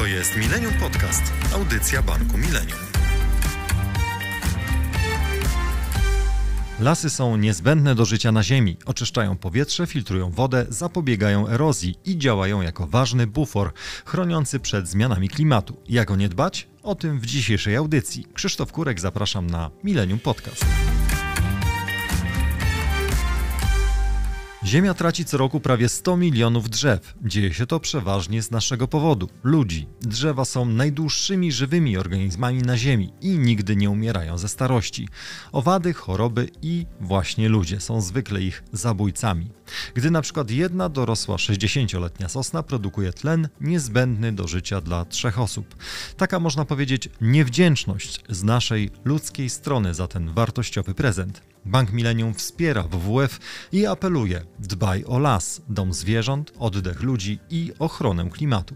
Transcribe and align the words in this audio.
To 0.00 0.06
jest 0.06 0.36
Millennium 0.36 0.74
Podcast, 0.74 1.32
audycja 1.54 2.02
Banku 2.02 2.38
Millennium. 2.38 2.78
Lasy 6.80 7.10
są 7.10 7.36
niezbędne 7.36 7.94
do 7.94 8.04
życia 8.04 8.32
na 8.32 8.42
Ziemi. 8.42 8.76
Oczyszczają 8.86 9.36
powietrze, 9.36 9.86
filtrują 9.86 10.30
wodę, 10.30 10.66
zapobiegają 10.68 11.48
erozji 11.48 11.94
i 12.04 12.18
działają 12.18 12.62
jako 12.62 12.86
ważny 12.86 13.26
bufor 13.26 13.72
chroniący 14.04 14.60
przed 14.60 14.88
zmianami 14.88 15.28
klimatu. 15.28 15.76
Jak 15.88 16.10
o 16.10 16.16
nie 16.16 16.28
dbać? 16.28 16.68
O 16.82 16.94
tym 16.94 17.20
w 17.20 17.26
dzisiejszej 17.26 17.76
audycji. 17.76 18.26
Krzysztof 18.34 18.72
Kurek, 18.72 19.00
zapraszam 19.00 19.50
na 19.50 19.70
Millennium 19.84 20.18
Podcast. 20.18 20.66
Ziemia 24.64 24.94
traci 24.94 25.24
co 25.24 25.36
roku 25.36 25.60
prawie 25.60 25.88
100 25.88 26.16
milionów 26.16 26.70
drzew. 26.70 27.14
Dzieje 27.24 27.54
się 27.54 27.66
to 27.66 27.80
przeważnie 27.80 28.42
z 28.42 28.50
naszego 28.50 28.88
powodu 28.88 29.28
ludzi. 29.42 29.86
Drzewa 30.00 30.44
są 30.44 30.64
najdłuższymi 30.64 31.52
żywymi 31.52 31.96
organizmami 31.96 32.62
na 32.62 32.76
Ziemi 32.76 33.12
i 33.20 33.38
nigdy 33.38 33.76
nie 33.76 33.90
umierają 33.90 34.38
ze 34.38 34.48
starości. 34.48 35.08
Owady, 35.52 35.92
choroby 35.92 36.48
i 36.62 36.86
właśnie 37.00 37.48
ludzie 37.48 37.80
są 37.80 38.00
zwykle 38.00 38.42
ich 38.42 38.62
zabójcami. 38.72 39.50
Gdy 39.94 40.10
na 40.10 40.22
przykład 40.22 40.50
jedna 40.50 40.88
dorosła 40.88 41.36
60-letnia 41.36 42.28
sosna 42.28 42.62
produkuje 42.62 43.12
tlen 43.12 43.48
niezbędny 43.60 44.32
do 44.32 44.48
życia 44.48 44.80
dla 44.80 45.04
trzech 45.04 45.40
osób. 45.40 45.76
Taka 46.16 46.40
można 46.40 46.64
powiedzieć 46.64 47.08
niewdzięczność 47.20 48.20
z 48.28 48.42
naszej 48.42 48.90
ludzkiej 49.04 49.50
strony 49.50 49.94
za 49.94 50.06
ten 50.06 50.34
wartościowy 50.34 50.94
prezent. 50.94 51.42
Bank 51.64 51.92
Millennium 51.92 52.34
wspiera 52.34 52.82
WWF 52.82 53.38
i 53.72 53.86
apeluje: 53.86 54.44
dbaj 54.58 55.04
o 55.04 55.18
las, 55.18 55.62
dom 55.68 55.94
zwierząt, 55.94 56.52
oddech 56.58 57.02
ludzi 57.02 57.38
i 57.50 57.72
ochronę 57.78 58.30
klimatu. 58.30 58.74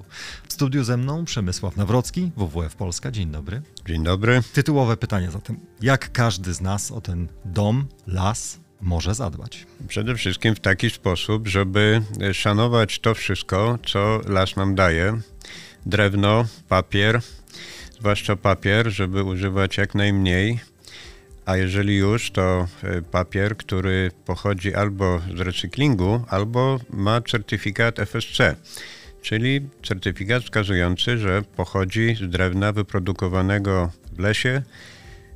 W 0.49 0.53
studiu 0.53 0.85
ze 0.85 0.97
mną 0.97 1.25
Przemysław 1.25 1.77
Nawrocki, 1.77 2.31
WWF 2.37 2.77
Polska. 2.77 3.11
Dzień 3.11 3.31
dobry. 3.31 3.63
Dzień 3.87 4.05
dobry. 4.05 4.43
Tytułowe 4.53 4.97
pytanie 4.97 5.31
zatem: 5.31 5.57
jak 5.83 6.13
każdy 6.13 6.55
z 6.55 6.61
nas 6.61 6.91
o 6.91 7.01
ten 7.01 7.29
dom, 7.45 7.87
las 8.07 8.61
może 8.81 9.15
zadbać? 9.15 9.67
Przede 9.89 10.15
wszystkim 10.15 10.55
w 10.55 10.61
taki 10.61 10.91
sposób, 10.91 11.49
żeby 11.49 12.03
szanować 12.33 12.99
to 12.99 13.15
wszystko, 13.15 13.79
co 13.87 14.21
las 14.27 14.57
nam 14.57 14.75
daje. 14.75 15.21
Drewno, 15.87 16.45
papier, 16.69 17.21
zwłaszcza 17.99 18.37
papier, 18.37 18.91
żeby 18.91 19.25
używać 19.25 19.77
jak 19.77 19.95
najmniej 19.95 20.61
a 21.47 21.57
jeżeli 21.57 21.97
już, 21.97 22.31
to 22.31 22.67
e, 22.83 23.03
papier, 23.03 23.57
który 23.57 24.11
pochodzi 24.25 24.75
albo 24.75 25.21
z 25.37 25.41
recyklingu, 25.41 26.25
albo 26.29 26.81
ma 26.91 27.21
certyfikat 27.21 27.99
FSC, 27.99 28.57
czyli 29.23 29.61
certyfikat 29.83 30.43
wskazujący, 30.43 31.19
że 31.19 31.43
pochodzi 31.57 32.17
z 32.17 32.31
drewna 32.31 32.73
wyprodukowanego 32.73 33.91
w 34.13 34.19
lesie, 34.19 34.63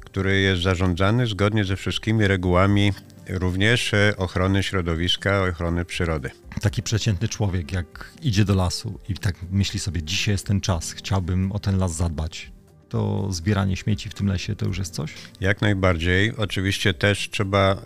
który 0.01 0.41
jest 0.41 0.62
zarządzany 0.62 1.27
zgodnie 1.27 1.64
ze 1.64 1.77
wszystkimi 1.77 2.27
regułami 2.27 2.92
również 3.29 3.95
e, 3.95 4.14
ochrony 4.17 4.62
środowiska, 4.62 5.42
ochrony 5.42 5.84
przyrody. 5.84 6.31
Taki 6.61 6.83
przeciętny 6.83 7.29
człowiek, 7.29 7.73
jak 7.73 8.11
idzie 8.23 8.45
do 8.45 8.55
lasu 8.55 8.98
i 9.09 9.14
tak 9.14 9.36
myśli 9.51 9.81
sobie, 9.81 10.03
dzisiaj 10.03 10.34
jest 10.34 10.47
ten 10.47 10.61
czas, 10.61 10.92
chciałbym 10.92 11.53
o 11.53 11.59
ten 11.59 11.79
las 11.79 11.95
zadbać 11.95 12.53
to 12.89 13.33
zbieranie 13.33 13.77
śmieci 13.77 14.08
w 14.08 14.14
tym 14.14 14.27
lesie 14.27 14.56
to 14.56 14.67
już 14.67 14.78
jest 14.78 14.94
coś? 14.94 15.14
Jak 15.41 15.61
najbardziej. 15.61 16.33
Oczywiście 16.36 16.95
też 16.95 17.30
trzeba 17.30 17.77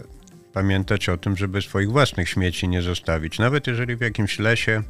pamiętać 0.52 1.08
o 1.08 1.16
tym, 1.16 1.36
żeby 1.36 1.62
swoich 1.62 1.90
własnych 1.90 2.28
śmieci 2.28 2.68
nie 2.68 2.82
zostawić. 2.82 3.38
Nawet 3.38 3.66
jeżeli 3.66 3.96
w 3.96 4.00
jakimś 4.00 4.38
lesie 4.38 4.82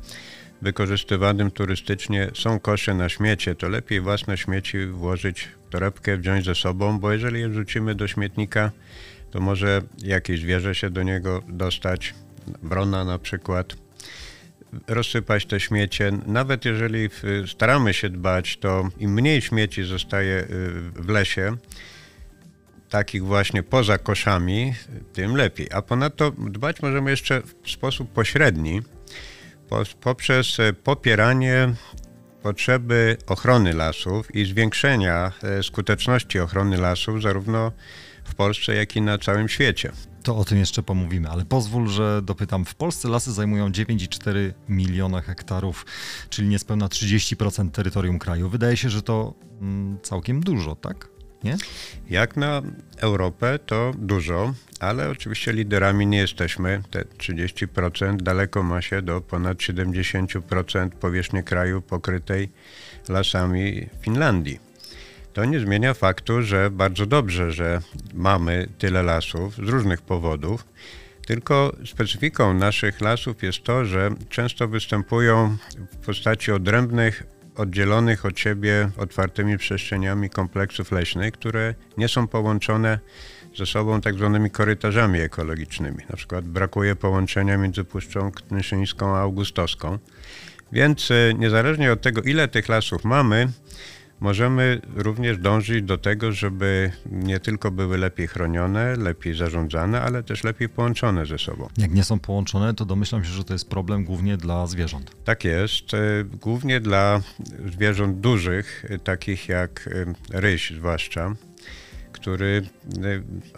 wykorzystywanym 0.62 1.50
turystycznie 1.50 2.30
są 2.34 2.60
kosze 2.60 2.94
na 2.94 3.08
śmiecie, 3.08 3.54
to 3.54 3.68
lepiej 3.68 4.00
własne 4.00 4.36
śmieci 4.36 4.86
włożyć 4.86 5.48
w 5.66 5.70
torebkę, 5.70 6.16
wziąć 6.16 6.44
ze 6.44 6.54
sobą, 6.54 6.98
bo 6.98 7.12
jeżeli 7.12 7.40
je 7.40 7.48
wrzucimy 7.48 7.94
do 7.94 8.08
śmietnika, 8.08 8.70
to 9.30 9.40
może 9.40 9.82
jakieś 9.98 10.40
zwierzę 10.40 10.74
się 10.74 10.90
do 10.90 11.02
niego 11.02 11.42
dostać, 11.48 12.14
wrona 12.62 13.04
na 13.04 13.18
przykład 13.18 13.76
rozsypać 14.88 15.46
te 15.46 15.60
śmiecie. 15.60 16.12
Nawet 16.26 16.64
jeżeli 16.64 17.08
staramy 17.46 17.94
się 17.94 18.10
dbać, 18.10 18.56
to 18.56 18.88
im 18.98 19.12
mniej 19.12 19.42
śmieci 19.42 19.84
zostaje 19.84 20.38
y, 20.38 20.46
w 20.94 21.08
lesie, 21.08 21.56
takich 22.88 23.24
właśnie 23.24 23.62
poza 23.62 23.98
koszami, 23.98 24.74
tym 25.12 25.36
lepiej. 25.36 25.68
A 25.72 25.82
ponadto 25.82 26.30
dbać 26.30 26.82
możemy 26.82 27.10
jeszcze 27.10 27.42
w 27.62 27.70
sposób 27.70 28.12
pośredni, 28.12 28.82
poprzez 30.00 30.60
e, 30.60 30.72
popieranie 30.72 31.74
potrzeby 32.42 33.16
ochrony 33.26 33.72
lasów 33.72 34.34
i 34.34 34.44
zwiększenia 34.44 35.32
e, 35.42 35.62
skuteczności 35.62 36.40
ochrony 36.40 36.76
lasów 36.76 37.22
zarówno 37.22 37.72
w 38.24 38.34
Polsce, 38.34 38.74
jak 38.74 38.96
i 38.96 39.02
na 39.02 39.18
całym 39.18 39.48
świecie. 39.48 39.92
To 40.22 40.36
o 40.36 40.44
tym 40.44 40.58
jeszcze 40.58 40.82
pomówimy, 40.82 41.28
ale 41.28 41.44
pozwól, 41.44 41.88
że 41.88 42.22
dopytam. 42.22 42.64
W 42.64 42.74
Polsce 42.74 43.08
lasy 43.08 43.32
zajmują 43.32 43.68
9,4 43.70 44.52
miliona 44.68 45.20
hektarów, 45.20 45.86
czyli 46.30 46.48
niespełna 46.48 46.86
30% 46.86 47.70
terytorium 47.70 48.18
kraju. 48.18 48.48
Wydaje 48.48 48.76
się, 48.76 48.90
że 48.90 49.02
to 49.02 49.34
mm, 49.60 49.98
całkiem 50.02 50.40
dużo, 50.40 50.76
tak? 50.76 51.08
Nie? 51.44 51.56
Jak 52.10 52.36
na 52.36 52.62
Europę 52.96 53.58
to 53.66 53.92
dużo, 53.98 54.54
ale 54.80 55.10
oczywiście 55.10 55.52
liderami 55.52 56.06
nie 56.06 56.18
jesteśmy. 56.18 56.82
Te 56.90 57.04
30% 57.04 58.16
daleko 58.16 58.62
ma 58.62 58.82
się 58.82 59.02
do 59.02 59.20
ponad 59.20 59.58
70% 59.58 60.90
powierzchni 60.90 61.42
kraju 61.44 61.82
pokrytej 61.82 62.48
lasami 63.08 63.88
Finlandii. 64.00 64.71
To 65.32 65.44
nie 65.44 65.60
zmienia 65.60 65.94
faktu, 65.94 66.42
że 66.42 66.70
bardzo 66.70 67.06
dobrze, 67.06 67.52
że 67.52 67.80
mamy 68.14 68.68
tyle 68.78 69.02
lasów 69.02 69.54
z 69.54 69.68
różnych 69.68 70.02
powodów. 70.02 70.64
Tylko 71.26 71.76
specyfiką 71.86 72.54
naszych 72.54 73.00
lasów 73.00 73.42
jest 73.42 73.64
to, 73.64 73.84
że 73.84 74.10
często 74.28 74.68
występują 74.68 75.56
w 75.92 75.96
postaci 76.06 76.52
odrębnych, 76.52 77.22
oddzielonych 77.56 78.26
od 78.26 78.38
siebie 78.38 78.90
otwartymi 78.96 79.58
przestrzeniami 79.58 80.30
kompleksów 80.30 80.92
leśnych, 80.92 81.32
które 81.32 81.74
nie 81.98 82.08
są 82.08 82.28
połączone 82.28 82.98
ze 83.56 83.66
sobą 83.66 84.00
tak 84.00 84.14
zwanymi 84.14 84.50
korytarzami 84.50 85.20
ekologicznymi. 85.20 85.98
Na 86.10 86.16
przykład 86.16 86.44
brakuje 86.44 86.96
połączenia 86.96 87.58
między 87.58 87.84
Puszczą 87.84 88.32
Knyszyńską 88.32 89.16
a 89.16 89.18
Augustowską. 89.18 89.98
Więc 90.72 91.10
e, 91.10 91.34
niezależnie 91.34 91.92
od 91.92 92.00
tego, 92.02 92.22
ile 92.22 92.48
tych 92.48 92.68
lasów 92.68 93.04
mamy, 93.04 93.48
Możemy 94.22 94.80
również 94.94 95.38
dążyć 95.38 95.82
do 95.82 95.98
tego, 95.98 96.32
żeby 96.32 96.92
nie 97.12 97.40
tylko 97.40 97.70
były 97.70 97.98
lepiej 97.98 98.26
chronione, 98.26 98.96
lepiej 98.96 99.34
zarządzane, 99.34 100.02
ale 100.02 100.22
też 100.22 100.44
lepiej 100.44 100.68
połączone 100.68 101.26
ze 101.26 101.38
sobą. 101.38 101.68
Jak 101.78 101.94
nie 101.94 102.04
są 102.04 102.18
połączone, 102.18 102.74
to 102.74 102.84
domyślam 102.84 103.24
się, 103.24 103.30
że 103.30 103.44
to 103.44 103.52
jest 103.52 103.68
problem 103.68 104.04
głównie 104.04 104.36
dla 104.36 104.66
zwierząt. 104.66 105.16
Tak 105.24 105.44
jest, 105.44 105.94
e, 105.94 105.98
głównie 106.24 106.80
dla 106.80 107.20
zwierząt 107.66 108.20
dużych, 108.20 108.84
e, 108.88 108.98
takich 108.98 109.48
jak 109.48 109.88
e, 110.32 110.40
ryś 110.40 110.70
zwłaszcza 110.70 111.34
który 112.12 112.62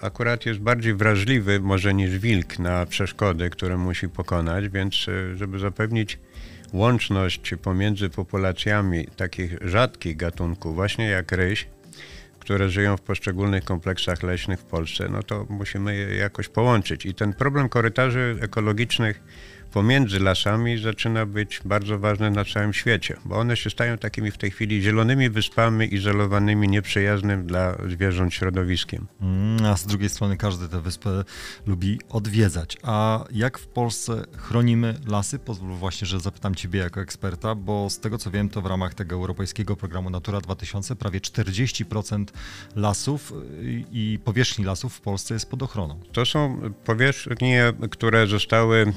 akurat 0.01 0.47
jest 0.47 0.61
bardziej 0.61 0.95
wrażliwy 0.95 1.61
może 1.61 1.95
niż 1.95 2.19
wilk 2.19 2.59
na 2.59 2.87
przeszkody, 2.87 3.51
które 3.51 3.77
musi 3.77 4.09
pokonać, 4.09 4.69
więc 4.69 5.07
żeby 5.35 5.59
zapewnić 5.59 6.19
łączność 6.75 7.55
pomiędzy 7.63 8.11
populacjami 8.11 9.07
takich 9.17 9.57
rzadkich 9.61 10.17
gatunków, 10.17 10.75
właśnie 10.75 11.07
jak 11.09 11.33
ryś, 11.33 11.67
które 12.39 12.69
żyją 12.69 12.97
w 12.97 13.01
poszczególnych 13.01 13.65
kompleksach 13.65 14.23
leśnych 14.23 14.61
w 14.61 14.65
Polsce, 14.65 15.09
no 15.09 15.23
to 15.23 15.47
musimy 15.49 15.97
je 15.97 16.17
jakoś 16.17 16.49
połączyć. 16.49 17.07
I 17.07 17.15
ten 17.15 17.33
problem 17.33 17.69
korytarzy 17.69 18.39
ekologicznych 18.41 19.23
pomiędzy 19.75 20.21
lasami 20.21 20.79
zaczyna 20.79 21.27
być 21.27 21.61
bardzo 21.65 21.99
ważne 21.99 22.31
na 22.31 22.45
całym 22.45 22.73
świecie, 22.73 23.17
bo 23.25 23.37
one 23.37 23.57
się 23.57 23.71
stają 23.71 23.99
takimi 23.99 24.31
w 24.31 24.39
tej 24.39 24.51
chwili 24.51 24.83
zielonymi 24.83 25.31
wyspami, 25.31 25.95
izolowanymi, 25.95 26.69
nieprzyjaznym 26.69 27.47
dla 27.47 27.77
zwierząt 27.89 28.35
środowiskiem. 28.35 29.07
Mm, 29.21 29.67
a 29.67 29.77
z 29.77 29.87
drugiej 29.87 30.09
strony 30.09 30.37
każdy 30.37 30.69
tę 30.69 30.81
wyspę 30.81 31.25
lubi 31.67 31.99
odwiedzać. 32.09 32.77
A 32.83 33.25
jak 33.31 33.59
w 33.59 33.67
Polsce 33.67 34.25
chronimy 34.37 34.95
lasy? 35.07 35.39
Pozwól 35.39 35.73
właśnie, 35.73 36.07
że 36.07 36.21
zapytam 36.21 36.55
Ciebie 36.55 36.81
jako 36.81 37.01
eksperta, 37.01 37.55
bo 37.55 37.91
z 37.91 38.01
tego 38.01 38.19
co 38.19 38.31
wiem, 38.31 38.49
to 38.49 38.63
w 38.63 38.67
ramach 38.67 38.95
tego 38.95 39.15
europejskiego 39.15 39.77
programu 39.77 40.11
Natura 40.11 40.41
2000 40.41 40.97
prawie 40.97 41.21
40% 41.21 42.25
lasów 42.77 43.33
y, 43.33 43.85
i 43.93 44.19
powierzchni 44.25 44.65
lasów 44.65 44.95
w 44.95 45.01
Polsce 45.01 45.35
jest 45.35 45.51
pod 45.51 45.63
ochroną. 45.63 46.01
To 46.13 46.27
są 46.27 46.61
powierzchnie, 46.85 47.73
które 47.91 48.27
zostały 48.27 48.93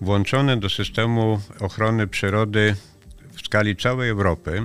włączone 0.00 0.56
do 0.56 0.70
systemu 0.70 1.40
ochrony 1.60 2.06
przyrody 2.06 2.76
w 3.32 3.40
skali 3.46 3.76
całej 3.76 4.10
Europy. 4.10 4.62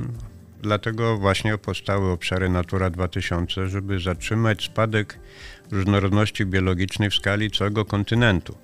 Dlatego 0.61 1.17
właśnie 1.17 1.57
powstały 1.57 2.11
obszary 2.11 2.49
Natura 2.49 2.89
2000, 2.89 3.69
żeby 3.69 3.99
zatrzymać 3.99 4.63
spadek 4.63 5.19
różnorodności 5.71 6.45
biologicznej 6.45 7.09
w 7.09 7.15
skali 7.15 7.51
całego 7.51 7.85
kontynentu. 7.85 8.57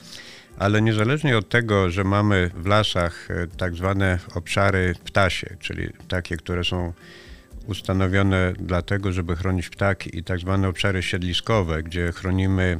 ale 0.57 0.81
niezależnie 0.81 1.37
od 1.37 1.49
tego, 1.49 1.89
że 1.89 2.03
mamy 2.03 2.51
w 2.55 2.65
lasach 2.65 3.31
e, 3.31 3.47
tak 3.47 3.75
zwane 3.75 4.19
obszary 4.35 4.95
ptasie, 5.05 5.57
czyli 5.59 5.89
takie, 6.07 6.37
które 6.37 6.63
są 6.63 6.93
ustanowione 7.67 8.53
dlatego, 8.59 9.11
żeby 9.11 9.35
chronić 9.35 9.69
ptaki 9.69 10.17
i 10.17 10.23
tak 10.23 10.39
zwane 10.39 10.67
obszary 10.67 11.03
siedliskowe, 11.03 11.83
gdzie 11.83 12.11
chronimy 12.11 12.79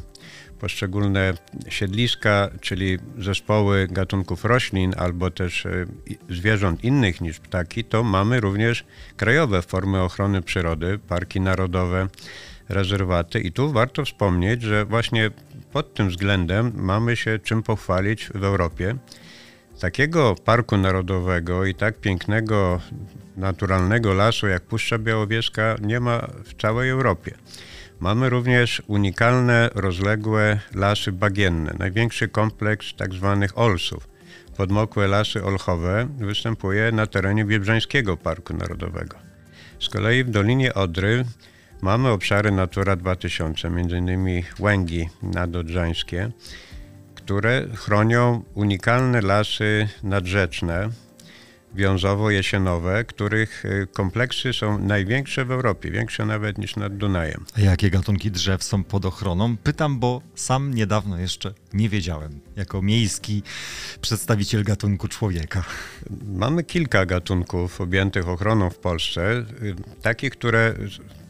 poszczególne 0.62 1.34
siedliska, 1.70 2.50
czyli 2.62 2.98
zespoły 3.18 3.88
gatunków 3.88 4.46
roślin 4.46 4.94
albo 4.98 5.32
też 5.32 5.66
e, 5.66 5.86
zwierząt 6.30 6.84
innych 6.84 7.22
niż 7.22 7.40
ptaki, 7.40 7.84
to 7.84 8.04
mamy 8.04 8.40
również 8.40 8.86
krajowe 9.18 9.62
formy 9.62 10.02
ochrony 10.02 10.42
przyrody, 10.42 11.00
parki 11.08 11.42
narodowe, 11.42 12.08
rezerwaty. 12.70 13.40
I 13.40 13.52
tu 13.52 13.72
warto 13.72 14.06
wspomnieć, 14.06 14.62
że 14.62 14.86
właśnie 14.86 15.32
pod 15.74 15.94
tym 15.94 16.10
względem 16.10 16.72
mamy 16.76 17.16
się 17.16 17.40
czym 17.40 17.64
pochwalić 17.64 18.30
w 18.36 18.44
Europie. 18.44 18.96
Takiego 19.80 20.36
parku 20.46 20.78
narodowego 20.78 21.66
i 21.66 21.76
tak 21.76 22.00
pięknego, 22.00 22.82
naturalnego 23.38 24.14
lasu 24.14 24.48
jak 24.48 24.64
Puszcza 24.64 24.98
Białowieska 24.98 25.76
nie 25.82 26.00
ma 26.00 26.28
w 26.44 26.62
całej 26.62 26.90
Europie. 26.90 27.38
Mamy 28.02 28.30
również 28.30 28.82
unikalne, 28.88 29.70
rozległe 29.76 30.60
lasy 30.76 31.12
bagienne. 31.12 31.74
Największy 31.80 32.28
kompleks 32.28 32.94
tzw. 32.98 33.38
Tak 33.42 33.58
olsów. 33.58 34.08
Podmokłe 34.58 35.08
lasy 35.08 35.44
olchowe 35.44 36.08
występuje 36.18 36.92
na 36.92 37.08
terenie 37.08 37.46
Biebrzańskiego 37.46 38.18
Parku 38.18 38.54
Narodowego. 38.54 39.18
Z 39.80 39.90
kolei 39.90 40.24
w 40.24 40.30
Dolinie 40.30 40.74
Odry 40.74 41.26
mamy 41.82 42.10
obszary 42.10 42.52
Natura 42.52 42.96
2000, 42.96 43.68
m.in. 43.68 44.44
Łęgi 44.60 45.10
nadodrzańskie, 45.24 46.32
które 47.16 47.68
chronią 47.76 48.44
unikalne 48.54 49.22
lasy 49.22 49.88
nadrzeczne, 50.04 50.90
wiązowo-jesienowe, 51.76 53.06
których 53.06 53.66
y, 53.66 53.88
kompleksy 53.94 54.54
są 54.54 54.80
największe 54.80 55.46
w 55.46 55.52
Europie, 55.52 55.92
większe 55.92 56.26
nawet 56.26 56.58
niż 56.58 56.76
nad 56.76 56.98
Dunajem. 56.98 57.46
A 57.58 57.62
jakie 57.62 57.90
gatunki 57.90 58.32
drzew 58.32 58.64
są 58.64 58.84
pod 58.84 59.06
ochroną? 59.06 59.58
Pytam, 59.58 60.00
bo 60.00 60.22
sam 60.36 60.74
niedawno 60.74 61.18
jeszcze 61.18 61.54
nie 61.74 61.90
wiedziałem, 61.90 62.40
jako 62.56 62.82
miejski 62.82 63.44
przedstawiciel 64.02 64.64
gatunku 64.64 65.08
człowieka. 65.08 65.64
Mamy 66.26 66.64
kilka 66.64 67.06
gatunków 67.06 67.82
objętych 67.82 68.28
ochroną 68.28 68.70
w 68.70 68.78
Polsce, 68.78 69.46
y, 69.62 69.76
takich, 70.02 70.32
które 70.32 70.74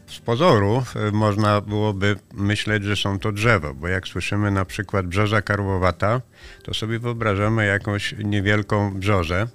z 0.07 0.19
pozoru 0.19 0.83
y, 1.09 1.11
można 1.11 1.61
byłoby 1.61 2.15
myśleć, 2.33 2.83
że 2.83 2.95
są 2.95 3.19
to 3.19 3.31
drzewa, 3.31 3.73
bo 3.73 3.87
jak 3.87 4.07
słyszymy 4.07 4.51
na 4.51 4.65
przykład 4.65 5.07
brzoza 5.07 5.41
karłowata, 5.41 6.21
to 6.63 6.73
sobie 6.73 6.99
wyobrażamy 6.99 7.65
jakąś 7.65 8.15
niewielką 8.23 8.93
brzozę, 8.93 9.47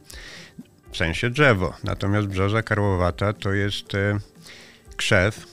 w 0.90 0.96
sensie 0.96 1.30
drzewo. 1.30 1.72
Natomiast 1.84 2.26
brzoza 2.28 2.62
karłowata 2.62 3.32
to 3.32 3.52
jest 3.52 3.94
e, 3.94 4.18
krzew, 4.96 5.46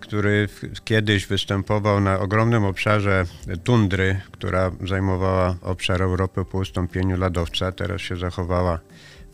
który 0.00 0.48
kiedyś 0.84 1.26
występował 1.26 2.00
na 2.00 2.18
ogromnym 2.18 2.64
obszarze 2.64 3.24
tundry, 3.64 4.20
która 4.32 4.70
zajmowała 4.88 5.56
obszar 5.62 6.02
Europy 6.02 6.44
po 6.44 6.58
ustąpieniu 6.58 7.16
lodowca. 7.16 7.72
Teraz 7.72 8.00
się 8.00 8.16
zachowała 8.16 8.78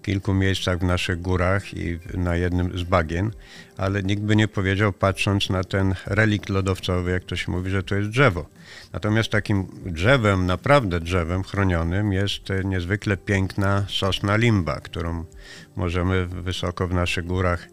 kilku 0.06 0.34
miejscach 0.34 0.78
w 0.78 0.82
naszych 0.82 1.20
górach 1.20 1.74
i 1.74 1.98
na 2.14 2.36
jednym 2.36 2.78
z 2.78 2.82
bagien, 2.82 3.30
ale 3.76 4.02
nikt 4.02 4.22
by 4.22 4.36
nie 4.36 4.48
powiedział, 4.48 4.92
patrząc 4.92 5.50
na 5.50 5.64
ten 5.64 5.94
relikt 6.06 6.48
lodowcowy, 6.48 7.10
jak 7.10 7.24
to 7.24 7.36
się 7.36 7.52
mówi, 7.52 7.70
że 7.70 7.82
to 7.82 7.94
jest 7.94 8.10
drzewo. 8.10 8.46
Natomiast 8.92 9.30
takim 9.30 9.66
drzewem, 9.86 10.46
naprawdę 10.46 11.00
drzewem 11.00 11.42
chronionym 11.42 12.12
jest 12.12 12.42
niezwykle 12.64 13.16
piękna 13.16 13.86
sosna 13.88 14.36
limba, 14.36 14.80
którą 14.80 15.24
możemy 15.76 16.26
wysoko 16.26 16.88
w 16.88 16.94
naszych 16.94 17.26
górach 17.26 17.68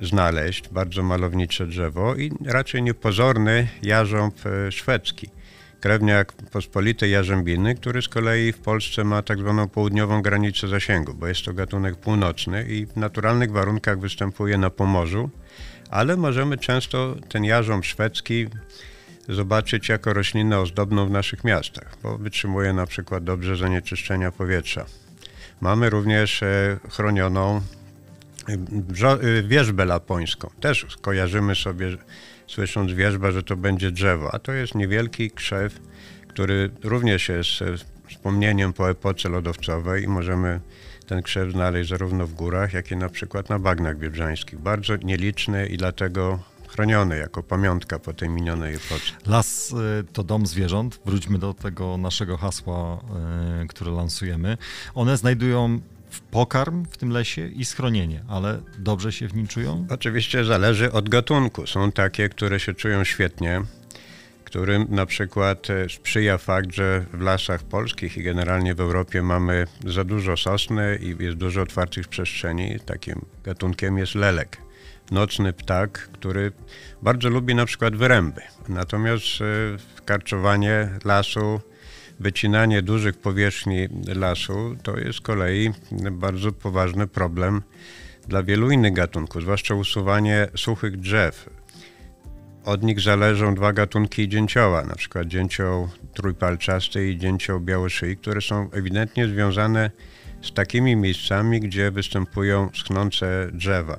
znaleźć. 0.00 0.68
Bardzo 0.68 1.02
malownicze 1.02 1.66
drzewo 1.66 2.14
i 2.14 2.32
raczej 2.44 2.82
niepozorny 2.82 3.68
jarząb 3.82 4.46
e, 4.46 4.72
szwedzki 4.72 5.28
krewniak 5.80 6.32
pospolitej 6.32 7.10
jarzębiny, 7.10 7.74
który 7.74 8.02
z 8.02 8.08
kolei 8.08 8.52
w 8.52 8.58
Polsce 8.58 9.04
ma 9.04 9.22
tak 9.22 9.38
zwaną 9.38 9.68
południową 9.68 10.22
granicę 10.22 10.68
zasięgu, 10.68 11.14
bo 11.14 11.26
jest 11.26 11.44
to 11.44 11.52
gatunek 11.52 11.96
północny 11.96 12.64
i 12.68 12.86
w 12.86 12.96
naturalnych 12.96 13.52
warunkach 13.52 14.00
występuje 14.00 14.58
na 14.58 14.70
Pomorzu, 14.70 15.30
ale 15.90 16.16
możemy 16.16 16.58
często 16.58 17.16
ten 17.28 17.44
jarząb 17.44 17.84
szwedzki 17.84 18.46
zobaczyć 19.28 19.88
jako 19.88 20.12
roślinę 20.12 20.60
ozdobną 20.60 21.06
w 21.06 21.10
naszych 21.10 21.44
miastach, 21.44 21.96
bo 22.02 22.18
wytrzymuje 22.18 22.72
na 22.72 22.86
przykład 22.86 23.24
dobrze 23.24 23.56
zanieczyszczenia 23.56 24.32
powietrza. 24.32 24.86
Mamy 25.60 25.90
również 25.90 26.42
e, 26.42 26.78
chronioną 26.90 27.60
e, 28.48 28.52
e, 29.38 29.42
wierzbę 29.42 29.84
lapońską. 29.84 30.50
Też 30.60 30.86
kojarzymy 31.00 31.54
sobie 31.54 31.96
słysząc 32.48 32.92
wierzba, 32.92 33.30
że 33.30 33.42
to 33.42 33.56
będzie 33.56 33.90
drzewo, 33.90 34.34
a 34.34 34.38
to 34.38 34.52
jest 34.52 34.74
niewielki 34.74 35.30
krzew, 35.30 35.80
który 36.28 36.70
również 36.82 37.28
jest 37.28 37.50
wspomnieniem 38.08 38.72
po 38.72 38.90
epoce 38.90 39.28
lodowcowej 39.28 40.04
i 40.04 40.08
możemy 40.08 40.60
ten 41.06 41.22
krzew 41.22 41.52
znaleźć 41.52 41.90
zarówno 41.90 42.26
w 42.26 42.34
górach, 42.34 42.72
jak 42.72 42.90
i 42.90 42.96
na 42.96 43.08
przykład 43.08 43.48
na 43.48 43.58
bagnach 43.58 43.98
biebrzańskich. 43.98 44.58
Bardzo 44.58 44.96
nieliczny 44.96 45.66
i 45.66 45.76
dlatego 45.76 46.38
chroniony 46.68 47.18
jako 47.18 47.42
pamiątka 47.42 47.98
po 47.98 48.12
tej 48.12 48.28
minionej 48.28 48.74
epoce. 48.74 49.12
Las 49.26 49.70
y, 49.70 49.74
to 50.12 50.24
dom 50.24 50.46
zwierząt. 50.46 51.00
Wróćmy 51.04 51.38
do 51.38 51.54
tego 51.54 51.96
naszego 51.96 52.36
hasła, 52.36 52.98
y, 53.62 53.66
które 53.66 53.90
lansujemy. 53.90 54.56
One 54.94 55.16
znajdują 55.16 55.80
pokarm 56.30 56.84
w 56.90 56.96
tym 56.96 57.10
lesie 57.10 57.46
i 57.46 57.64
schronienie, 57.64 58.24
ale 58.28 58.60
dobrze 58.78 59.12
się 59.12 59.28
w 59.28 59.34
nim 59.34 59.46
czują? 59.46 59.86
Oczywiście 59.90 60.44
zależy 60.44 60.92
od 60.92 61.08
gatunku. 61.08 61.66
Są 61.66 61.92
takie, 61.92 62.28
które 62.28 62.60
się 62.60 62.74
czują 62.74 63.04
świetnie, 63.04 63.62
którym 64.48 64.86
na 64.88 65.06
przykład 65.06 65.70
e, 65.70 65.88
sprzyja 65.88 66.38
fakt, 66.38 66.74
że 66.74 67.04
w 67.12 67.20
lasach 67.20 67.62
polskich 67.62 68.16
i 68.16 68.22
generalnie 68.22 68.74
w 68.74 68.80
Europie 68.80 69.22
mamy 69.22 69.66
za 69.86 70.04
dużo 70.04 70.36
sosny 70.36 70.98
i 71.02 71.24
jest 71.24 71.36
dużo 71.36 71.62
otwartych 71.62 72.08
przestrzeni. 72.08 72.80
Takim 72.86 73.24
gatunkiem 73.44 73.98
jest 73.98 74.14
lelek. 74.14 74.56
Nocny 75.10 75.52
ptak, 75.52 76.08
który 76.12 76.52
bardzo 77.02 77.28
lubi 77.28 77.54
na 77.54 77.66
przykład 77.66 77.96
wyręby. 77.96 78.40
Natomiast 78.68 79.26
e, 79.40 79.44
karczowanie 80.04 80.88
lasu 81.04 81.60
wycinanie 82.20 82.82
dużych 82.82 83.16
powierzchni 83.16 83.88
lasu 84.06 84.76
to 84.82 84.98
jest 84.98 85.18
z 85.18 85.20
kolei 85.20 85.70
bardzo 86.12 86.52
poważny 86.52 87.06
problem 87.06 87.62
dla 88.28 88.42
wielu 88.42 88.70
innych 88.70 88.92
gatunków, 88.92 89.42
zwłaszcza 89.42 89.74
usuwanie 89.74 90.48
suchych 90.56 90.96
drzew. 90.96 91.50
Od 92.64 92.82
nich 92.82 93.00
zależą 93.00 93.54
dwa 93.54 93.72
gatunki 93.72 94.28
dzięcioła, 94.28 94.84
na 94.84 94.94
przykład 94.94 95.26
dzięcioł 95.26 95.88
trójpalczasty 96.14 97.10
i 97.10 97.18
dzięcioł 97.18 97.60
białoszyi, 97.60 98.16
które 98.16 98.40
są 98.40 98.70
ewidentnie 98.70 99.28
związane 99.28 99.90
z 100.42 100.52
takimi 100.52 100.96
miejscami, 100.96 101.60
gdzie 101.60 101.90
występują 101.90 102.70
schnące 102.74 103.48
drzewa. 103.52 103.98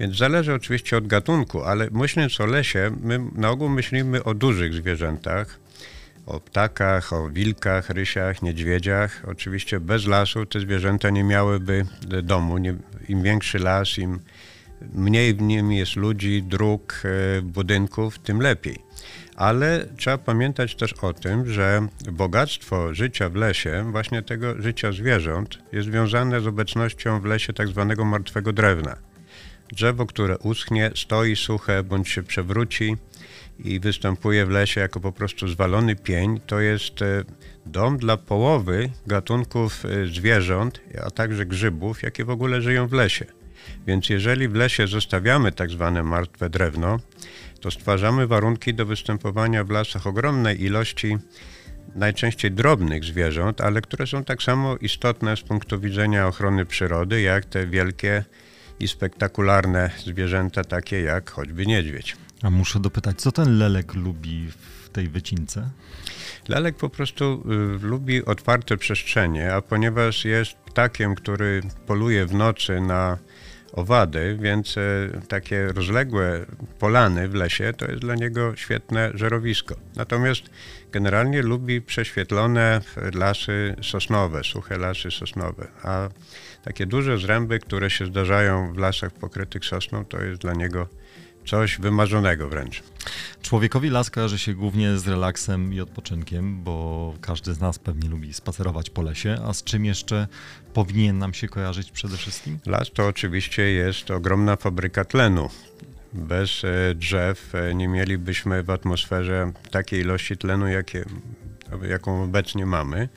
Więc 0.00 0.16
zależy 0.16 0.54
oczywiście 0.54 0.96
od 0.96 1.06
gatunku, 1.06 1.62
ale 1.62 1.88
myśląc 1.90 2.40
o 2.40 2.46
lesie, 2.46 2.90
my 3.00 3.20
na 3.34 3.50
ogół 3.50 3.68
myślimy 3.68 4.24
o 4.24 4.34
dużych 4.34 4.74
zwierzętach, 4.74 5.60
o 6.26 6.40
ptakach, 6.40 7.12
o 7.12 7.28
wilkach, 7.28 7.90
rysiach, 7.90 8.42
niedźwiedziach. 8.42 9.22
Oczywiście 9.26 9.80
bez 9.80 10.06
lasu 10.06 10.46
te 10.46 10.60
zwierzęta 10.60 11.10
nie 11.10 11.24
miałyby 11.24 11.86
domu. 12.22 12.58
Nie, 12.58 12.74
Im 13.08 13.22
większy 13.22 13.58
las, 13.58 13.98
im 13.98 14.20
mniej 14.92 15.34
w 15.34 15.42
nim 15.42 15.72
jest 15.72 15.96
ludzi, 15.96 16.42
dróg, 16.42 17.02
e, 17.04 17.42
budynków, 17.42 18.18
tym 18.18 18.40
lepiej. 18.40 18.76
Ale 19.36 19.86
trzeba 19.96 20.18
pamiętać 20.18 20.74
też 20.74 20.92
o 20.92 21.12
tym, 21.12 21.50
że 21.50 21.86
bogactwo 22.12 22.94
życia 22.94 23.28
w 23.28 23.34
lesie, 23.34 23.88
właśnie 23.92 24.22
tego 24.22 24.62
życia 24.62 24.92
zwierząt, 24.92 25.58
jest 25.72 25.88
związane 25.88 26.40
z 26.40 26.46
obecnością 26.46 27.20
w 27.20 27.24
lesie 27.24 27.52
tak 27.52 27.68
zwanego 27.68 28.04
martwego 28.04 28.52
drewna. 28.52 28.96
Drzewo, 29.72 30.06
które 30.06 30.38
uschnie, 30.38 30.90
stoi 30.96 31.36
suche 31.36 31.82
bądź 31.82 32.08
się 32.08 32.22
przewróci, 32.22 32.96
i 33.64 33.80
występuje 33.80 34.46
w 34.46 34.50
lesie 34.50 34.80
jako 34.80 35.00
po 35.00 35.12
prostu 35.12 35.48
zwalony 35.48 35.96
pień, 35.96 36.40
to 36.46 36.60
jest 36.60 37.02
e, 37.02 37.24
dom 37.66 37.98
dla 37.98 38.16
połowy 38.16 38.90
gatunków 39.06 39.84
e, 39.84 40.06
zwierząt, 40.06 40.80
a 41.06 41.10
także 41.10 41.46
grzybów, 41.46 42.02
jakie 42.02 42.24
w 42.24 42.30
ogóle 42.30 42.62
żyją 42.62 42.88
w 42.88 42.92
lesie. 42.92 43.24
Więc 43.86 44.08
jeżeli 44.08 44.48
w 44.48 44.54
lesie 44.54 44.86
zostawiamy 44.86 45.52
tak 45.52 45.70
zwane 45.70 46.02
martwe 46.02 46.50
drewno, 46.50 46.98
to 47.60 47.70
stwarzamy 47.70 48.26
warunki 48.26 48.74
do 48.74 48.86
występowania 48.86 49.64
w 49.64 49.70
lasach 49.70 50.06
ogromnej 50.06 50.62
ilości 50.62 51.18
najczęściej 51.94 52.50
drobnych 52.50 53.04
zwierząt, 53.04 53.60
ale 53.60 53.80
które 53.80 54.06
są 54.06 54.24
tak 54.24 54.42
samo 54.42 54.76
istotne 54.76 55.36
z 55.36 55.40
punktu 55.40 55.80
widzenia 55.80 56.26
ochrony 56.26 56.66
przyrody, 56.66 57.20
jak 57.20 57.44
te 57.44 57.66
wielkie 57.66 58.24
i 58.80 58.88
spektakularne 58.88 59.90
zwierzęta, 59.98 60.64
takie 60.64 61.00
jak 61.00 61.30
choćby 61.30 61.66
niedźwiedź. 61.66 62.16
A 62.42 62.50
muszę 62.50 62.80
dopytać, 62.80 63.20
co 63.20 63.32
ten 63.32 63.58
lelek 63.58 63.94
lubi 63.94 64.50
w 64.50 64.88
tej 64.88 65.08
wycince? 65.08 65.70
Lalek 66.48 66.76
po 66.76 66.88
prostu 66.88 67.44
y, 67.82 67.86
lubi 67.86 68.24
otwarte 68.24 68.76
przestrzenie, 68.76 69.54
a 69.54 69.62
ponieważ 69.62 70.24
jest 70.24 70.52
ptakiem, 70.52 71.14
który 71.14 71.62
poluje 71.86 72.26
w 72.26 72.34
nocy 72.34 72.80
na 72.80 73.18
owady, 73.72 74.38
więc 74.40 74.78
e, 74.78 74.80
takie 75.28 75.72
rozległe 75.72 76.46
polany 76.78 77.28
w 77.28 77.34
lesie 77.34 77.72
to 77.76 77.86
jest 77.86 78.00
dla 78.00 78.14
niego 78.14 78.56
świetne 78.56 79.10
żerowisko. 79.14 79.74
Natomiast 79.96 80.42
generalnie 80.92 81.42
lubi 81.42 81.82
prześwietlone 81.82 82.80
lasy 83.14 83.76
sosnowe, 83.82 84.44
suche 84.44 84.78
lasy 84.78 85.10
sosnowe, 85.10 85.68
a 85.82 86.08
takie 86.64 86.86
duże 86.86 87.18
zręby, 87.18 87.58
które 87.58 87.90
się 87.90 88.06
zdarzają 88.06 88.72
w 88.72 88.78
lasach 88.78 89.12
pokrytych 89.12 89.64
sosną, 89.64 90.04
to 90.04 90.22
jest 90.22 90.40
dla 90.40 90.54
niego 90.54 90.88
coś 91.50 91.78
wymarzonego 91.78 92.48
wręcz. 92.48 92.82
Człowiekowi 93.42 93.90
las 93.90 94.10
kojarzy 94.10 94.38
się 94.38 94.54
głównie 94.54 94.98
z 94.98 95.08
relaksem 95.08 95.74
i 95.74 95.80
odpoczynkiem, 95.80 96.62
bo 96.62 97.14
każdy 97.20 97.54
z 97.54 97.60
nas 97.60 97.78
pewnie 97.78 98.08
lubi 98.08 98.34
spacerować 98.34 98.90
po 98.90 99.02
lesie. 99.02 99.38
A 99.44 99.52
z 99.52 99.64
czym 99.64 99.84
jeszcze 99.84 100.26
powinien 100.74 101.18
nam 101.18 101.34
się 101.34 101.48
kojarzyć 101.48 101.90
przede 101.90 102.16
wszystkim? 102.16 102.58
Las 102.66 102.90
to 102.90 103.06
oczywiście 103.06 103.62
jest 103.62 104.10
ogromna 104.10 104.56
fabryka 104.56 105.04
tlenu. 105.04 105.48
Bez 106.12 106.64
e, 106.64 106.94
drzew 106.94 107.54
e, 107.54 107.74
nie 107.74 107.88
mielibyśmy 107.88 108.62
w 108.62 108.70
atmosferze 108.70 109.52
takiej 109.70 110.00
ilości 110.00 110.36
tlenu, 110.36 110.68
jakie, 110.68 111.04
jaką 111.88 112.22
obecnie 112.22 112.66
mamy. 112.66 113.08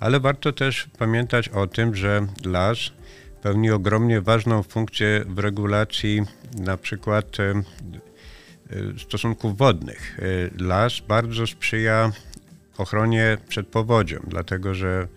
Ale 0.00 0.20
warto 0.20 0.52
też 0.52 0.86
pamiętać 0.98 1.48
o 1.48 1.66
tym, 1.66 1.94
że 1.94 2.26
las 2.44 2.78
pełni 3.42 3.70
ogromnie 3.70 4.20
ważną 4.20 4.62
funkcję 4.62 5.24
w 5.28 5.38
regulacji 5.38 6.22
na 6.58 6.76
przykład 6.76 7.40
e, 7.40 7.50
e, 7.50 8.98
stosunków 8.98 9.58
wodnych. 9.58 10.18
E, 10.18 10.64
las 10.64 11.00
bardzo 11.08 11.46
sprzyja 11.46 12.12
ochronie 12.78 13.38
przed 13.48 13.66
powodzią, 13.66 14.20
dlatego 14.26 14.74
że 14.74 15.08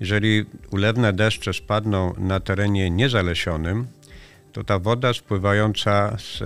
jeżeli 0.00 0.44
ulewne 0.70 1.12
deszcze 1.12 1.52
spadną 1.52 2.14
na 2.18 2.40
terenie 2.40 2.90
niezalesionym, 2.90 3.86
to 4.52 4.64
ta 4.64 4.78
woda 4.78 5.12
spływająca 5.12 6.16
z, 6.18 6.38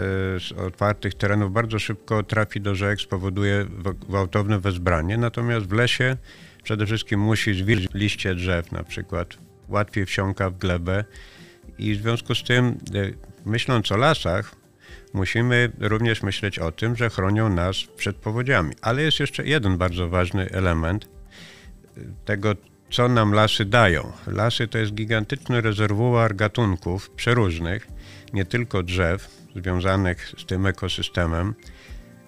z, 0.42 0.52
otwartych 0.52 1.14
terenów 1.14 1.52
bardzo 1.52 1.78
szybko 1.78 2.22
trafi 2.22 2.60
do 2.60 2.74
rzek, 2.74 3.00
spowoduje 3.00 3.66
gwałtowne 4.08 4.60
wezbranie. 4.60 5.16
Natomiast 5.16 5.66
w 5.66 5.72
lesie 5.72 6.16
przede 6.62 6.86
wszystkim 6.86 7.20
musi 7.20 7.54
zwilżyć 7.54 7.94
liście 7.94 8.34
drzew 8.34 8.72
na 8.72 8.84
przykład, 8.84 9.36
łatwiej 9.72 10.06
wsiąka 10.06 10.50
w 10.50 10.58
glebę 10.58 11.04
i 11.78 11.94
w 11.94 12.02
związku 12.02 12.34
z 12.34 12.42
tym, 12.42 12.66
e, 12.66 12.78
myśląc 13.44 13.92
o 13.92 13.96
lasach, 13.96 14.54
musimy 15.12 15.72
również 15.80 16.22
myśleć 16.22 16.58
o 16.58 16.72
tym, 16.72 16.96
że 16.96 17.10
chronią 17.10 17.48
nas 17.48 17.76
przed 17.96 18.16
powodziami. 18.16 18.74
Ale 18.82 19.02
jest 19.02 19.20
jeszcze 19.20 19.46
jeden 19.46 19.78
bardzo 19.78 20.08
ważny 20.08 20.50
element 20.50 21.04
e, 21.04 22.00
tego, 22.24 22.54
co 22.90 23.08
nam 23.08 23.32
lasy 23.32 23.64
dają. 23.64 24.12
Lasy 24.26 24.68
to 24.68 24.78
jest 24.78 24.94
gigantyczny 24.94 25.60
rezerwuar 25.60 26.36
gatunków 26.36 27.10
przeróżnych, 27.10 27.86
nie 28.32 28.44
tylko 28.44 28.82
drzew 28.82 29.28
związanych 29.56 30.32
z 30.38 30.46
tym 30.46 30.66
ekosystemem, 30.66 31.54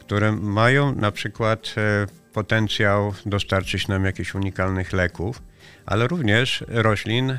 które 0.00 0.32
mają 0.32 0.94
na 0.94 1.10
przykład 1.10 1.74
e, 1.76 2.06
potencjał 2.32 3.14
dostarczyć 3.26 3.88
nam 3.88 4.04
jakichś 4.04 4.34
unikalnych 4.34 4.92
leków, 4.92 5.42
ale 5.86 6.06
również 6.08 6.64
roślin 6.68 7.30
e, 7.30 7.38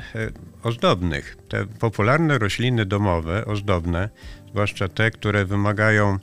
ozdobnych. 0.62 1.36
Te 1.48 1.66
popularne 1.66 2.38
rośliny 2.38 2.86
domowe, 2.86 3.44
ozdobne, 3.44 4.08
zwłaszcza 4.48 4.88
te, 4.88 5.10
które 5.10 5.44
wymagają 5.44 6.18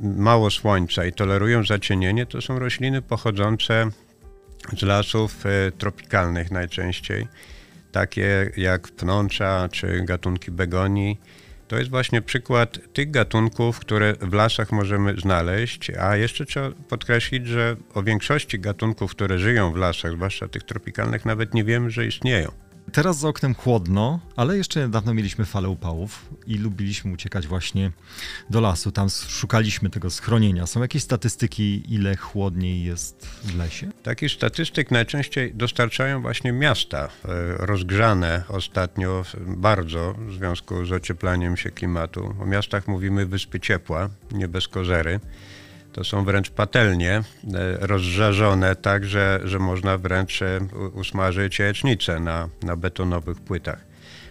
mało 0.00 0.50
słońca 0.50 1.04
i 1.04 1.12
tolerują 1.12 1.64
zacienienie, 1.64 2.26
to 2.26 2.40
są 2.40 2.58
rośliny 2.58 3.02
pochodzące 3.02 3.90
z 4.78 4.82
lasów 4.82 5.46
e, 5.46 5.72
tropikalnych 5.72 6.50
najczęściej, 6.50 7.28
takie 7.92 8.50
jak 8.56 8.88
pnącza 8.88 9.68
czy 9.72 10.00
gatunki 10.04 10.50
begonii 10.50 11.20
to 11.68 11.78
jest 11.78 11.90
właśnie 11.90 12.22
przykład 12.22 12.78
tych 12.92 13.10
gatunków, 13.10 13.78
które 13.78 14.14
w 14.20 14.32
lasach 14.32 14.72
możemy 14.72 15.20
znaleźć, 15.20 15.90
a 15.90 16.16
jeszcze 16.16 16.44
trzeba 16.44 16.70
podkreślić, 16.88 17.46
że 17.46 17.76
o 17.94 18.02
większości 18.02 18.60
gatunków, 18.60 19.10
które 19.10 19.38
żyją 19.38 19.72
w 19.72 19.76
lasach, 19.76 20.12
zwłaszcza 20.12 20.48
tych 20.48 20.62
tropikalnych, 20.62 21.24
nawet 21.24 21.54
nie 21.54 21.64
wiemy, 21.64 21.90
że 21.90 22.06
istnieją. 22.06 22.65
Teraz 22.92 23.18
za 23.18 23.28
oknem 23.28 23.54
chłodno, 23.54 24.20
ale 24.36 24.56
jeszcze 24.56 24.80
niedawno 24.80 25.14
mieliśmy 25.14 25.44
falę 25.44 25.68
upałów 25.68 26.28
i 26.46 26.58
lubiliśmy 26.58 27.12
uciekać 27.12 27.46
właśnie 27.46 27.92
do 28.50 28.60
lasu. 28.60 28.92
Tam 28.92 29.08
szukaliśmy 29.28 29.90
tego 29.90 30.10
schronienia. 30.10 30.66
Są 30.66 30.82
jakieś 30.82 31.02
statystyki, 31.02 31.94
ile 31.94 32.16
chłodniej 32.16 32.84
jest 32.84 33.26
w 33.26 33.56
lesie? 33.58 33.90
Takich 34.02 34.32
statystyk 34.32 34.90
najczęściej 34.90 35.54
dostarczają 35.54 36.22
właśnie 36.22 36.52
miasta, 36.52 37.04
e, 37.04 37.08
rozgrzane 37.66 38.44
ostatnio 38.48 39.24
bardzo 39.46 40.14
w 40.18 40.32
związku 40.32 40.84
z 40.84 40.92
ocieplaniem 40.92 41.56
się 41.56 41.70
klimatu. 41.70 42.34
O 42.40 42.46
miastach 42.46 42.88
mówimy 42.88 43.26
wyspy 43.26 43.60
ciepła, 43.60 44.08
nie 44.32 44.48
bez 44.48 44.68
kozery 44.68 45.20
to 45.96 46.04
są 46.04 46.24
wręcz 46.24 46.50
patelnie 46.50 47.12
e, 47.12 47.22
rozżarzone 47.80 48.76
tak, 48.76 49.04
że, 49.04 49.40
że 49.44 49.58
można 49.58 49.98
wręcz 49.98 50.42
e, 50.42 50.60
usmażyć 50.94 51.58
jajecznicę 51.58 52.20
na, 52.20 52.48
na 52.62 52.76
betonowych 52.76 53.40
płytach. 53.40 53.84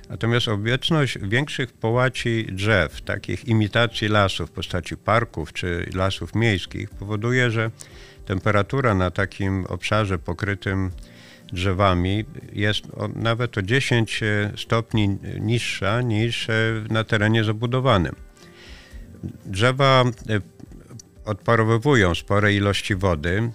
Natomiast 0.10 0.48
obecność 0.48 1.18
większych 1.22 1.74
połaci 1.74 2.48
drzew, 2.52 3.02
takich 3.02 3.48
imitacji 3.48 4.08
lasów 4.08 4.50
w 4.50 4.54
postaci 4.54 4.98
parków 4.98 5.54
czy 5.54 5.90
lasów 5.94 6.36
miejskich 6.36 6.90
powoduje, 6.90 7.52
że 7.52 7.72
temperatura 8.26 8.96
na 8.96 9.12
takim 9.12 9.66
obszarze 9.66 10.20
pokrytym 10.20 10.92
drzewami 11.54 12.26
jest 12.54 12.84
nawet 13.16 13.58
o 13.58 13.62
10 13.62 14.24
e, 14.24 14.52
stopni 14.58 15.18
niższa 15.40 16.02
niż 16.02 16.48
na 16.90 17.04
terenie 17.04 17.44
zabudowanym. 17.44 18.16
Drzewa 19.46 20.04
odparowywują 21.26 22.16
spore 22.16 22.54
ilości 22.54 22.96
wody, 22.96 23.52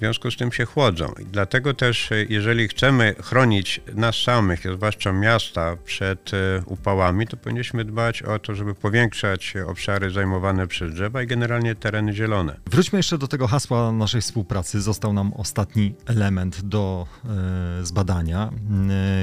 w 0.00 0.02
związku 0.02 0.30
z 0.30 0.36
tym 0.36 0.52
się 0.52 0.64
chłodzą. 0.64 1.12
I 1.20 1.24
dlatego 1.24 1.74
też, 1.74 2.12
e, 2.12 2.24
jeżeli 2.28 2.68
chcemy 2.68 3.14
chronić 3.22 3.80
nas 3.94 4.16
samych, 4.16 4.60
zwłaszcza 4.74 5.12
miasta, 5.12 5.76
przed 5.84 6.34
e, 6.34 6.62
upałami, 6.66 7.26
to 7.26 7.36
powinniśmy 7.36 7.84
dbać 7.84 8.22
o 8.22 8.38
to, 8.38 8.54
żeby 8.54 8.74
powiększać 8.74 9.54
obszary 9.66 10.10
zajmowane 10.10 10.66
przez 10.66 10.94
drzewa 10.94 11.22
i 11.22 11.26
generalnie 11.26 11.74
tereny 11.74 12.12
zielone. 12.12 12.60
Wróćmy 12.66 12.98
jeszcze 12.98 13.18
do 13.18 13.28
tego 13.28 13.46
hasła 13.46 13.92
naszej 13.92 14.20
współpracy. 14.20 14.80
Został 14.80 15.12
nam 15.12 15.32
ostatni 15.32 15.94
element 16.06 16.60
do 16.60 17.06
e, 17.24 17.86
zbadania. 17.86 18.50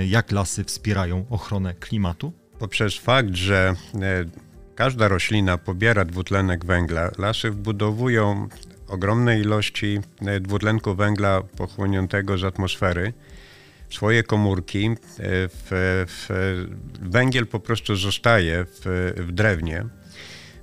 Jak 0.08 0.32
lasy 0.32 0.64
wspierają 0.64 1.26
ochronę 1.30 1.74
klimatu? 1.74 2.34
Poprzez 2.60 2.98
fakt, 2.98 3.36
że 3.36 3.76
Każda 4.78 5.08
roślina 5.08 5.58
pobiera 5.58 6.06
dwutlenek 6.06 6.66
węgla. 6.66 7.12
Lasy 7.18 7.52
wbudowują 7.52 8.50
ogromne 8.88 9.40
ilości 9.40 10.00
e, 10.22 10.40
dwutlenku 10.40 10.96
węgla 10.96 11.42
pochłoniętego 11.42 12.38
z 12.38 12.44
atmosfery 12.44 13.14
swoje 13.90 14.24
komórki. 14.24 14.86
E, 14.88 14.94
w, 15.48 15.68
w, 16.08 16.28
węgiel 17.02 17.48
po 17.48 17.60
prostu 17.60 17.96
zostaje 17.96 18.66
w, 18.66 19.14
w 19.18 19.32
drewnie. 19.32 19.86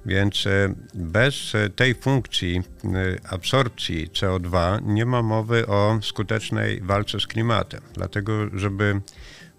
Więc 0.07 0.47
e, 0.47 0.75
bez 0.95 1.53
tej 1.77 1.95
funkcji 1.95 2.63
absorpcji 3.31 4.09
CO2 4.09 4.83
nie 4.83 5.07
ma 5.07 5.23
mowy 5.23 5.67
o 5.67 5.99
skutecznej 6.03 6.81
walce 6.81 7.21
z 7.21 7.27
klimatem. 7.27 7.81
Dlatego, 7.95 8.33
żeby 8.59 9.01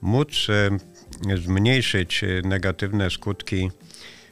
móc 0.02 0.48
zmniejszyć 1.36 2.22
negatywne 2.44 3.10
skutki 3.10 3.72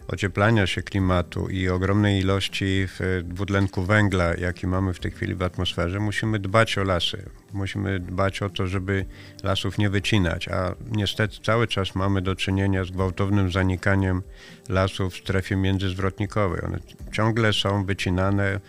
ocieplania 0.08 0.68
się 0.68 0.82
klimatu 0.82 1.50
i 1.50 1.70
ogromnej 1.70 2.20
ilości 2.20 2.88
dwutlenku 3.24 3.84
węgla, 3.84 4.36
jaki 4.36 4.68
mamy 4.68 4.94
w 4.94 5.00
tej 5.00 5.12
chwili 5.12 5.36
w 5.36 5.42
atmosferze, 5.42 6.00
musimy 6.00 6.40
dbać 6.40 6.78
o 6.78 6.84
lasy. 6.84 7.30
Musimy 7.54 8.00
dbać 8.00 8.42
o 8.42 8.50
to, 8.50 8.68
żeby 8.68 9.06
lasów 9.44 9.78
nie 9.78 9.90
wycinać, 9.90 10.48
a 10.48 10.76
niestety 10.92 11.38
cały 11.44 11.68
czas 11.68 11.96
mamy 11.96 12.22
do 12.22 12.36
czynienia 12.36 12.84
z 12.84 12.92
gwałtownym 12.92 13.52
zanikaniem 13.52 14.22
lasów 14.70 15.14
w 15.14 15.18
strefie 15.18 15.56
międzyzwrotnikowej. 15.56 16.62
One 16.66 16.80
ciągle 17.12 17.54
są 17.54 17.86
wycinane, 17.86 18.60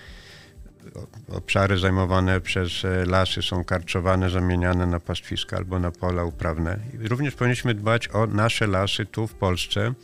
obszary 1.28 1.78
zajmowane 1.78 2.40
przez 2.40 2.84
e, 2.84 3.04
lasy 3.06 3.42
są 3.42 3.64
karczowane, 3.64 4.30
zamieniane 4.30 4.86
na 4.86 5.00
pastwiska 5.00 5.56
albo 5.56 5.78
na 5.78 5.90
pola 5.90 6.24
uprawne. 6.24 6.78
Również 7.00 7.34
powinniśmy 7.34 7.74
dbać 7.74 8.08
o 8.08 8.26
nasze 8.26 8.66
lasy 8.66 9.06
tu 9.06 9.26
w 9.26 9.34
Polsce, 9.34 9.94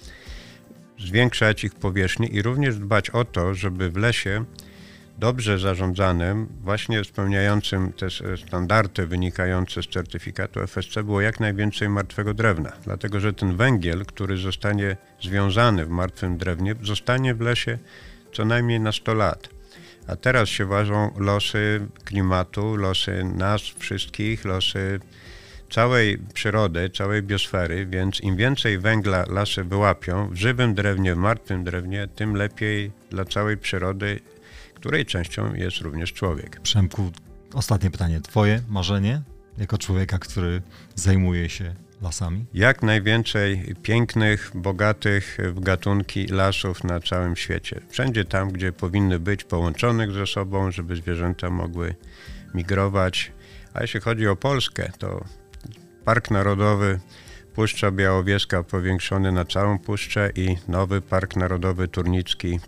zwiększać 1.00 1.64
ich 1.64 1.75
powierzchnię 1.75 2.28
i 2.28 2.42
również 2.42 2.78
dbać 2.78 3.11
o 3.11 3.25
to, 3.25 3.54
żeby 3.54 3.90
w 3.90 3.97
lesie 3.97 4.45
dobrze 5.19 5.59
zarządzanym, 5.59 6.49
właśnie 6.62 7.04
spełniającym 7.04 7.92
te 7.92 8.07
standardy 8.47 9.07
wynikające 9.07 9.83
z 9.83 9.88
certyfikatu 9.88 10.61
FSC 10.61 11.02
było 11.04 11.21
jak 11.21 11.40
najwięcej 11.40 11.88
martwego 11.88 12.35
drewna. 12.35 12.73
Dlatego, 12.85 13.21
że 13.21 13.33
ten 13.33 13.57
węgiel, 13.57 14.07
który 14.07 14.37
zostanie 14.37 14.97
związany 15.23 15.87
w 15.87 15.88
martwym 15.88 16.38
drewnie, 16.38 16.75
zostanie 16.83 17.35
w 17.35 17.40
lesie 17.40 17.78
co 18.33 18.45
najmniej 18.45 18.80
na 18.80 18.92
100 18.92 19.14
lat. 19.14 19.49
A 20.07 20.16
teraz 20.16 20.49
się 20.49 20.66
ważą 20.66 21.14
losy 21.16 21.87
klimatu, 22.04 22.76
losy 22.76 23.25
nas 23.25 23.62
wszystkich, 23.62 24.45
losy 24.45 25.00
całej 25.71 26.19
przyrody, 26.35 26.91
całej 26.91 27.23
biosfery, 27.23 27.87
więc 27.87 28.21
im 28.21 28.37
więcej 28.37 28.79
węgla 28.79 29.25
lasy 29.29 29.65
wyłapią 29.65 30.29
w 30.29 30.37
żywym 30.37 30.75
drewnie, 30.75 31.15
w 31.15 31.19
martwym 31.19 31.65
drewnie, 31.65 32.09
tym 32.09 32.35
lepiej 32.35 32.91
dla 33.11 33.25
całej 33.25 33.57
przyrody, 33.57 34.21
której 34.75 35.07
częścią 35.07 35.55
jest 35.55 35.79
również 35.79 36.12
człowiek. 36.12 36.61
Przemku, 36.61 37.12
ostatnie 37.55 37.91
pytanie. 37.91 38.21
Twoje 38.21 38.62
marzenie 38.69 39.23
jako 39.59 39.79
człowieka, 39.79 40.19
który 40.19 40.62
zajmuje 40.95 41.49
się 41.49 41.75
lasami? 42.03 42.45
Jak 42.55 42.83
najwięcej 42.83 43.75
pięknych, 43.83 44.50
bogatych 44.55 45.39
w 45.55 45.61
gatunki 45.61 46.27
lasów 46.27 46.85
na 46.85 47.00
całym 47.00 47.37
świecie. 47.37 47.81
Wszędzie 47.89 48.25
tam, 48.25 48.53
gdzie 48.53 48.73
powinny 48.73 49.19
być 49.19 49.45
połączonych 49.45 50.12
ze 50.12 50.27
sobą, 50.27 50.71
żeby 50.71 50.97
zwierzęta 50.97 51.50
mogły 51.50 51.95
migrować. 52.55 53.33
A 53.75 53.83
jeśli 53.83 54.00
chodzi 54.00 54.29
o 54.29 54.37
Polskę, 54.37 54.93
to 54.99 55.25
Park 56.11 56.31
Narodowy 56.31 57.00
Puszcza 57.55 57.90
Białowieska 57.90 58.62
powiększony 58.62 59.33
na 59.33 59.45
całą 59.45 59.79
puszczę 59.79 60.31
i 60.37 60.57
nowy 60.69 61.00
Park 61.00 61.37
Narodowy 61.37 61.88
Turnicki 61.88 62.61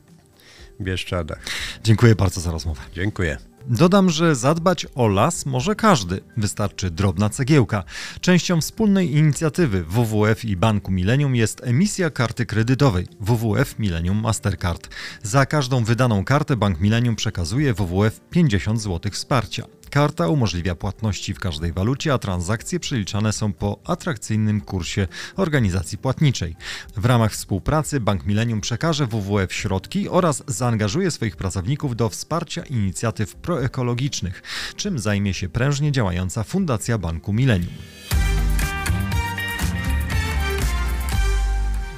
w 0.80 0.82
Bieszczadach. 0.84 1.38
Dziękuję 1.84 2.14
bardzo 2.14 2.40
za 2.40 2.50
rozmowę. 2.50 2.80
Dziękuję. 2.94 3.38
Dodam, 3.66 4.10
że 4.10 4.34
zadbać 4.34 4.86
o 4.94 5.08
las 5.08 5.46
może 5.46 5.74
każdy, 5.74 6.20
wystarczy 6.36 6.90
drobna 6.90 7.30
cegiełka. 7.30 7.84
Częścią 8.20 8.60
wspólnej 8.60 9.12
inicjatywy 9.16 9.84
WWF 9.84 10.44
i 10.44 10.56
Banku 10.56 10.92
Millennium 10.92 11.36
jest 11.36 11.60
emisja 11.64 12.10
karty 12.10 12.46
kredytowej 12.46 13.06
WWF 13.20 13.78
Millennium 13.78 14.20
Mastercard. 14.20 14.88
Za 15.22 15.46
każdą 15.46 15.84
wydaną 15.84 16.24
kartę 16.24 16.56
Bank 16.56 16.80
Millennium 16.80 17.16
przekazuje 17.16 17.74
WWF 17.74 18.20
50 18.30 18.82
zł 18.82 19.12
wsparcia. 19.12 19.64
Karta 19.92 20.28
umożliwia 20.28 20.74
płatności 20.74 21.34
w 21.34 21.40
każdej 21.40 21.72
walucie, 21.72 22.14
a 22.14 22.18
transakcje 22.18 22.80
przeliczane 22.80 23.32
są 23.32 23.52
po 23.52 23.78
atrakcyjnym 23.84 24.60
kursie 24.60 25.08
organizacji 25.36 25.98
płatniczej. 25.98 26.56
W 26.96 27.04
ramach 27.04 27.32
współpracy 27.32 28.00
Bank 28.00 28.26
Millennium 28.26 28.60
przekaże 28.60 29.06
WWF 29.06 29.52
środki 29.52 30.08
oraz 30.08 30.42
zaangażuje 30.46 31.10
swoich 31.10 31.36
pracowników 31.36 31.96
do 31.96 32.08
wsparcia 32.08 32.62
inicjatyw 32.62 33.34
proekologicznych, 33.34 34.42
czym 34.76 34.98
zajmie 34.98 35.34
się 35.34 35.48
prężnie 35.48 35.92
działająca 35.92 36.44
Fundacja 36.44 36.98
Banku 36.98 37.32
Millennium. 37.32 37.74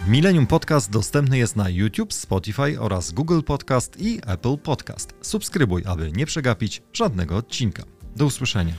Millennium 0.09 0.47
Podcast 0.47 0.91
dostępny 0.91 1.39
jest 1.39 1.57
na 1.57 1.69
YouTube, 1.69 2.13
Spotify 2.13 2.81
oraz 2.81 3.13
Google 3.13 3.41
Podcast 3.43 4.01
i 4.01 4.21
Apple 4.27 4.59
Podcast. 4.59 5.15
Subskrybuj, 5.21 5.83
aby 5.87 6.13
nie 6.13 6.27
przegapić 6.27 6.83
żadnego 6.93 7.37
odcinka. 7.37 7.83
Do 8.17 8.27
usłyszenia. 8.27 8.75